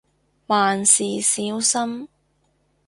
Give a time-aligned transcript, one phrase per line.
[0.47, 2.07] 萬事小心